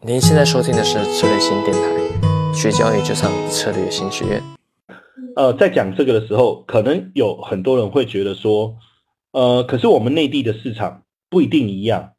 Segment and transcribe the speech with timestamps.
[0.00, 4.40] 您现在收听的是策略新电台，学交易就上策略新学院。
[5.34, 8.76] 呃，在讲这个的时候，可能有很多人会觉得说，
[9.32, 12.12] 呃，可是我们内地的市场不一定一样。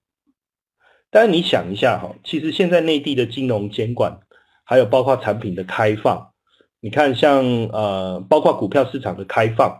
[1.10, 4.20] 但是你想一下哈，其实现在内地的金融监管，
[4.66, 6.32] 还有包括产品的开放，
[6.82, 9.80] 你看像呃，包括股票市场的开放，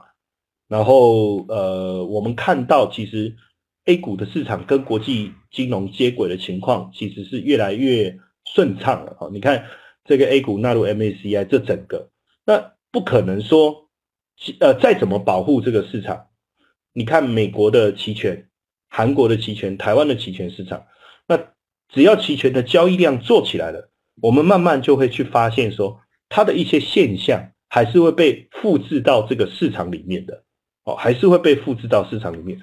[0.70, 3.36] 然后呃，我们看到其实
[3.90, 9.30] A 股的市场跟国际金融接轨的情况，其实是越来越顺畅了哈。
[9.34, 9.66] 你看
[10.06, 12.12] 这个 A 股纳入 MACI 这整个，
[12.46, 13.90] 那不可能说
[14.60, 16.28] 呃再怎么保护这个市场，
[16.94, 18.48] 你看美国的期权、
[18.90, 20.86] 韩国的期权、台湾的期权市场。
[21.28, 21.40] 那
[21.92, 23.90] 只要期权的交易量做起来了，
[24.22, 26.00] 我们慢慢就会去发现说，
[26.30, 30.44] 它的一些现象还是会被复制到这个市场里面的，
[30.84, 32.60] 哦，还是会被复制到市场里面。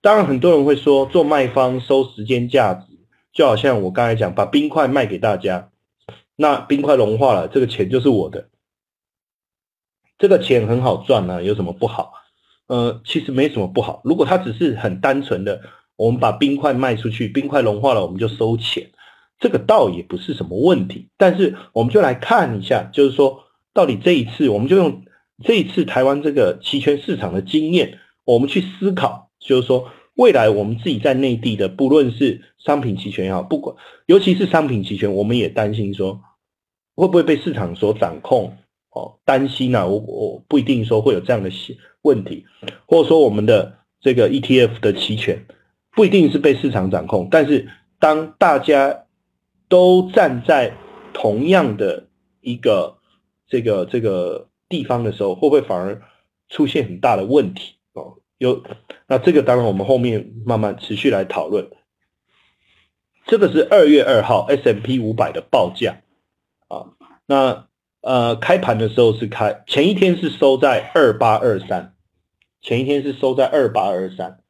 [0.00, 2.86] 当然，很多人会说，做卖方收时间价值，
[3.32, 5.70] 就好像我刚才讲，把冰块卖给大家，
[6.36, 8.48] 那冰块融化了，这个钱就是我的，
[10.18, 12.12] 这个钱很好赚呢，有什么不好？
[12.66, 14.00] 呃，其实没什么不好。
[14.04, 15.60] 如果它只是很单纯的。
[15.98, 18.92] 我们把冰块卖出去，冰块融化了，我们就收钱，
[19.40, 21.08] 这个倒也不是什么问题。
[21.16, 23.42] 但是我们就来看一下，就是说，
[23.74, 25.02] 到底这一次，我们就用
[25.42, 36.20] 这一次台湾这个期权市场的经验，我们去思考，就是说，未来我们自己在内地的，不论是商品期权也好，不管尤其是商品期权，我们也担心说，
[36.94, 38.56] 会不会被市场所掌控？
[38.90, 41.50] 哦，担心啊，我我不一定说会有这样的
[42.02, 42.46] 问题，
[42.86, 45.46] 或者说我们的这个 ETF 的期权。
[45.90, 49.06] 不一定是被市场掌控，但是当大家
[49.68, 50.72] 都站在
[51.12, 52.06] 同样的
[52.40, 52.98] 一个
[53.48, 56.00] 这个这个地方的时候，会不会反而
[56.48, 57.77] 出现很大的问题？
[58.38, 58.64] 有
[59.06, 61.68] 那这个当然我们后面慢慢持续来讨论。
[63.26, 66.00] 这个是二月二号 S M P 五百的报价
[66.68, 66.94] 啊，
[67.26, 67.68] 那
[68.00, 71.94] 呃开盘的时候是开前一天是收在二八二三，
[72.62, 74.40] 前一天是收在二八二三。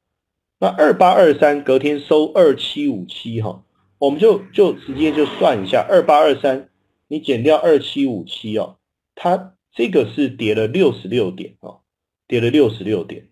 [0.61, 3.65] 那二八二三隔天收二七五七哈，
[3.99, 6.69] 我们就就直接就算一下二八二三，
[7.09, 8.79] 你减掉二七五七哦，
[9.15, 11.81] 它这个是跌了六十六点哦，
[12.27, 13.29] 跌了六十六点。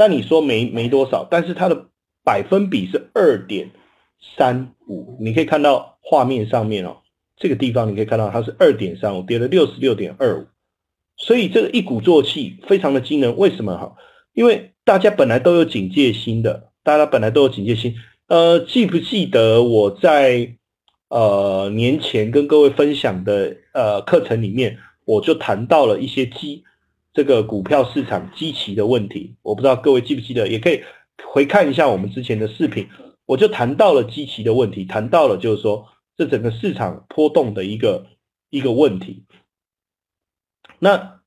[0.00, 1.88] 但你说没没多少，但是它的
[2.24, 3.68] 百分比是二点
[4.34, 6.96] 三五，你可以看到画面上面哦，
[7.36, 10.46] 这个地方你可以看到它是二点三五，跌了六十六点二五，
[11.18, 13.36] 所以这个一鼓作气非常的惊人。
[13.36, 13.94] 为什么哈？
[14.32, 17.94] 因为大家本来都有警戒心的，大家本来都有警戒心。
[18.28, 20.56] 呃，记不记得我在
[21.10, 26.64] 呃年前跟各位分享的呃课程里面，我就谈到了一些基
[27.12, 29.36] 这个股票市场基期的问题。
[29.42, 30.82] 我不知道各位记不记得，也可以
[31.24, 32.88] 回看一下我们之前的视频，
[33.26, 38.06] 我就谈到了基期的问题，谈到了就是说这整个市场波动的一个
[38.50, 39.24] 一个问题。
[40.78, 41.18] 那。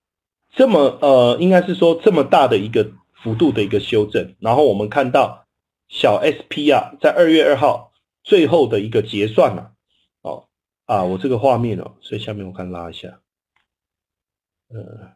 [0.55, 5.47] 这么呃，应该是说这么大的一个幅度的一个修正，然后我们看到
[5.87, 7.91] 小 SP 啊，在二月二号
[8.23, 9.73] 最后的一个结算了，
[10.21, 10.47] 哦
[10.85, 13.19] 啊，我这个画面哦，所以下面我看拉一下，
[14.69, 15.13] 呃，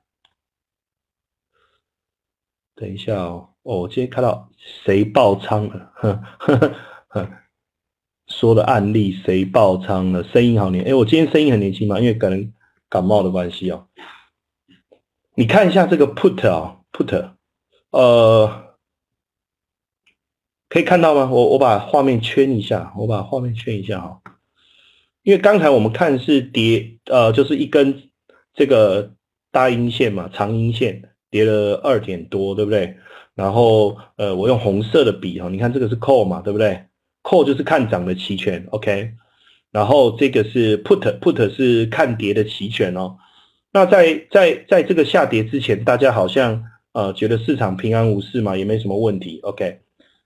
[2.80, 4.48] 等一下哦，哦，我今天看到
[4.86, 6.76] 谁爆仓了，呵呵
[7.08, 7.30] 呵，
[8.28, 12.54] 说的案例谁爆仓了，声音好年，哎，我今天声音很年轻嘛，因为可能
[12.88, 13.88] 感冒的关系哦。
[15.34, 17.32] 你看一下这个 put 啊，put，
[17.90, 18.76] 呃，
[20.70, 21.28] 可以看到吗？
[21.32, 24.22] 我我把画面圈一下，我把画面圈一下哈。
[25.24, 28.12] 因为刚才我们看是叠，呃，就是一根
[28.54, 29.16] 这个
[29.52, 32.96] 大阴线嘛，长阴线叠了二点多，对不对？
[33.36, 36.86] 然后呃，我用红色的笔哈，你看这个是 call 嘛，对不对
[37.24, 39.12] ？call 就是看涨的期权，OK。
[39.72, 43.18] 然后这个是 put，put 是看跌的期权哦。
[43.72, 49.40] 那在在在这个下跌之前，大家好像呃觉得市场平安无事嘛，也没什么问题。
[49.44, 49.82] OK，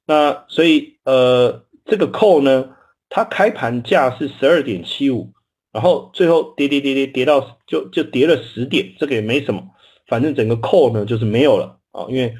[0.06, 2.70] 那所以呃这个 call 呢，
[3.10, 5.34] 它开盘价是十二点七五，
[5.74, 9.64] 然后最后跌跌跌跌跌到就就跌了十点，这个也没什么，
[10.12, 12.36] 反正整个 call 呢就是没有了啊，因为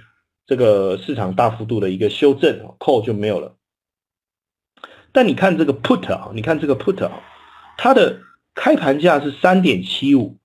[0.46, 3.56] 这个市场大幅度的一个修正，call 就没有了。
[5.14, 7.24] 但你看这个 put 啊，你看这个 put 啊，
[7.78, 8.20] 它的
[8.56, 10.38] 开盘价是三点七五。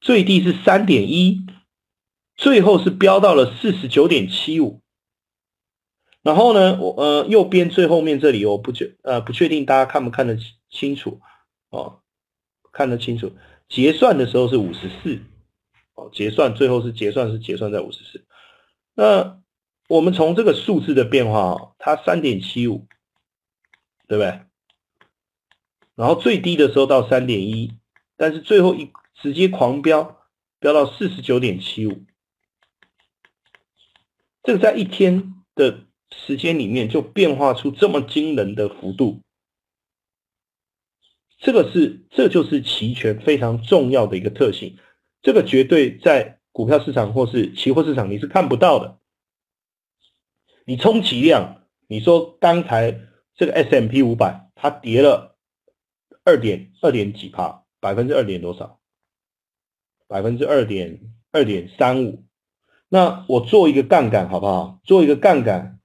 [0.00, 1.44] 最低是三点一，
[2.34, 4.80] 最后是飙到了四十九点七五。
[6.22, 10.38] 然后呢，我呃右边最后面这里我不确呃不确定大家看不看得
[10.70, 11.20] 清楚
[11.68, 12.00] 哦，
[12.72, 13.32] 看得清楚。
[13.68, 15.20] 结算的时候是五十四
[16.08, 18.24] 结算最后是结算是结算在五十四。
[18.94, 19.40] 那
[19.88, 22.86] 我们从这个数字的变化啊，它三点七五，
[24.08, 24.40] 对不对？
[25.94, 27.74] 然后最低的时候到三点一，
[28.16, 30.26] 但是最后一直接狂飙，
[30.58, 32.04] 飙到四十九点七五。
[34.42, 35.80] 这个在一天的
[36.10, 39.20] 时间里面就变化出这么惊人的幅度，
[41.38, 44.78] 这个是这就是期权非常重要的一个特性，
[45.22, 48.98] 这个绝对在股票市场或是期货市场你是看不到的。
[50.64, 53.00] 你充其量，你说刚才
[53.34, 55.36] 这个 S M P 五百它跌了
[56.24, 58.80] 二点二点几帕，百分之二点多少？
[60.06, 61.00] 百分之二点
[61.32, 62.24] 二点三五。
[62.88, 64.80] 那我做一个杠杆好不好？
[64.84, 65.80] 做一个杠杆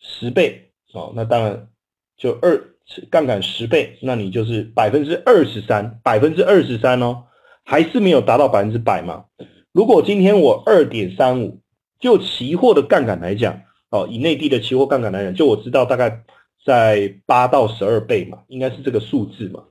[0.00, 1.68] 十倍哦，那当然
[2.16, 2.74] 就二
[3.10, 7.26] 杠杆十倍，那你就是百分之二十三，百分之二十三哦，
[7.64, 9.26] 还是没有达到百分之百嘛？
[9.72, 11.60] 如果今天我二点三五，
[11.98, 16.24] 就期货的杠杆来讲，哦，以内地的期货杠杆来讲，就我知道大概
[16.64, 19.64] 在八到十二倍嘛，应该是这个数字嘛。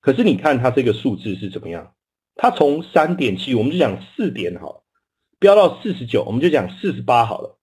[0.00, 1.94] 可是你看它这个数字是怎么样？
[2.36, 4.82] 它从三点七，我们就讲四点好了，
[5.38, 7.58] 飙到四十九，我们就讲四十八好了。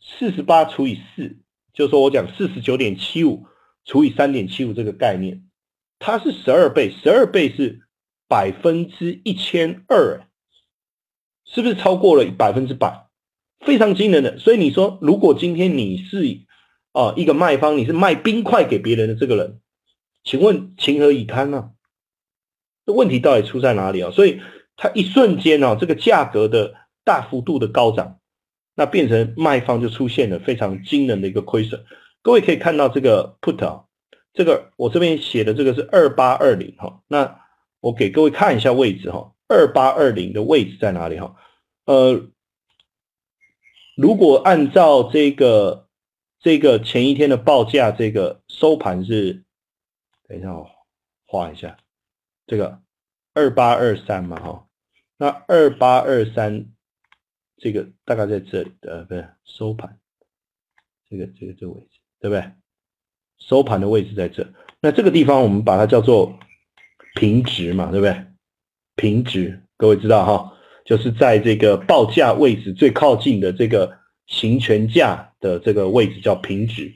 [0.00, 1.38] 四十八除以四，
[1.72, 3.46] 就说我讲四十九点七五
[3.84, 5.44] 除以三点七五这个概念，
[6.04, 7.82] 它是十二倍，十二倍是
[8.28, 10.26] 百分之一千二，
[11.44, 13.06] 是不是超过了百分之百？
[13.60, 14.36] 非常惊人的。
[14.36, 16.40] 所以你说，如果今天你是
[16.90, 19.60] 啊一个卖方，你是卖冰块给别人的这个人，
[20.24, 21.70] 请问情何以堪呢？
[22.84, 24.10] 这问题到底出在哪里啊？
[24.10, 24.40] 所以
[24.76, 28.18] 它一瞬间啊，这个价格的大幅度的高涨，
[28.74, 31.84] 那变成卖方就出现了非常惊人的一个亏损。
[32.22, 33.84] 各位可以看到这个 put 啊，
[34.32, 37.02] 这个我这边写的这个是二八二零哈。
[37.08, 37.40] 那
[37.80, 41.36] 我给各位看一下位置哈，二八二零的位置在哪里哈？
[41.84, 42.28] 呃，
[43.96, 45.88] 如果按照这个
[46.38, 49.44] 这个前一天的报价，这个收盘是，
[50.28, 50.70] 等一下我
[51.26, 51.76] 画一下。
[52.46, 52.80] 这个
[53.34, 54.68] 二八二三嘛，哈，
[55.16, 56.66] 那二八二三
[57.56, 59.98] 这个大概在这里，呃，不是收盘，
[61.08, 62.52] 这个这个这个位置，对不对？
[63.48, 64.46] 收盘的位置在这，
[64.80, 66.38] 那这个地方我们把它叫做
[67.14, 68.24] 平值嘛，对不对？
[68.94, 70.52] 平值，各位知道哈，
[70.84, 76.94] 就是在这个报价位置最靠近的这个行权价的这个位置叫平值。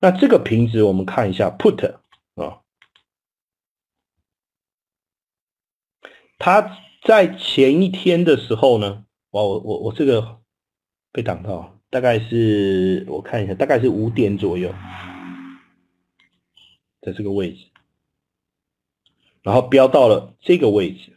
[0.00, 1.96] 那这个平值我们看一下 put
[2.34, 2.60] 啊。
[6.38, 10.38] 它在前一天的时候呢，哇，我我我这个
[11.12, 14.72] 被挡到，大概是我看一下，大概是五点左右，
[17.10, 17.64] 在这个位置，
[19.42, 21.16] 然后飙到了这个位置，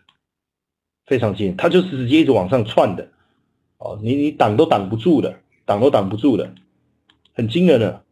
[1.05, 3.09] 非常近，它就是直接一直往上窜的，
[3.77, 6.53] 哦，你你挡都挡不住的，挡都挡不住的，
[7.33, 8.03] 很惊人的。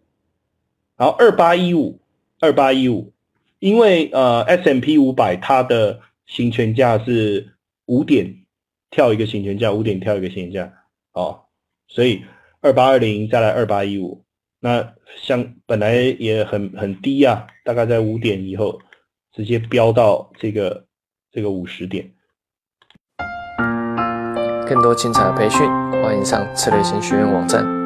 [0.98, 2.02] 然后二八一五，
[2.40, 3.14] 二八一五，
[3.60, 7.56] 因为呃 S M P 五百它的行权价是
[7.86, 8.46] 五点
[8.90, 10.74] 跳一个行权价，五点跳一个行权价，
[11.14, 11.46] 哦，
[11.88, 12.26] 所以
[12.60, 14.26] 二八二零再来二八一五，
[14.60, 18.80] 那像本来也很很低啊，大概在五点以后
[19.32, 20.86] 直接飙到这个
[21.32, 22.12] 这个五十点。
[24.68, 25.66] 更多精彩的培训，
[26.04, 27.79] 欢迎上策略型学院网站。